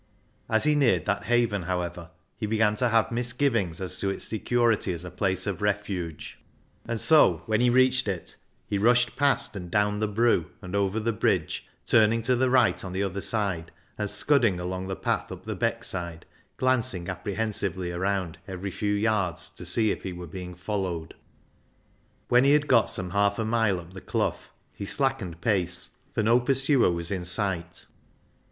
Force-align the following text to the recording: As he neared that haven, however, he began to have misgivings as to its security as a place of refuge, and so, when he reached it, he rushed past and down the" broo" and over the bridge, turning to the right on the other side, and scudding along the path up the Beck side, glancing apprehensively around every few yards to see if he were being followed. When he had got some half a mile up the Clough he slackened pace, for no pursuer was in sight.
As 0.49 0.63
he 0.63 0.73
neared 0.73 1.05
that 1.05 1.25
haven, 1.25 1.61
however, 1.61 2.09
he 2.35 2.47
began 2.47 2.73
to 2.77 2.89
have 2.89 3.11
misgivings 3.11 3.79
as 3.79 3.99
to 3.99 4.09
its 4.09 4.25
security 4.27 4.91
as 4.93 5.05
a 5.05 5.11
place 5.11 5.45
of 5.45 5.61
refuge, 5.61 6.39
and 6.87 6.99
so, 6.99 7.43
when 7.45 7.61
he 7.61 7.69
reached 7.69 8.07
it, 8.07 8.35
he 8.65 8.79
rushed 8.79 9.15
past 9.15 9.55
and 9.55 9.69
down 9.69 9.99
the" 9.99 10.07
broo" 10.17 10.49
and 10.63 10.75
over 10.75 10.99
the 10.99 11.13
bridge, 11.13 11.67
turning 11.85 12.23
to 12.23 12.35
the 12.35 12.49
right 12.49 12.83
on 12.83 12.93
the 12.93 13.03
other 13.03 13.21
side, 13.21 13.71
and 13.95 14.09
scudding 14.09 14.59
along 14.59 14.87
the 14.87 14.95
path 14.95 15.31
up 15.31 15.45
the 15.45 15.53
Beck 15.53 15.83
side, 15.83 16.25
glancing 16.57 17.07
apprehensively 17.07 17.91
around 17.91 18.39
every 18.47 18.71
few 18.71 18.93
yards 18.93 19.51
to 19.51 19.67
see 19.67 19.91
if 19.91 20.01
he 20.01 20.13
were 20.13 20.25
being 20.25 20.55
followed. 20.55 21.13
When 22.27 22.43
he 22.43 22.53
had 22.53 22.67
got 22.67 22.89
some 22.89 23.11
half 23.11 23.37
a 23.37 23.45
mile 23.45 23.79
up 23.79 23.93
the 23.93 24.01
Clough 24.01 24.37
he 24.73 24.83
slackened 24.83 25.41
pace, 25.41 25.91
for 26.15 26.23
no 26.23 26.39
pursuer 26.39 26.89
was 26.89 27.11
in 27.11 27.23
sight. 27.23 27.85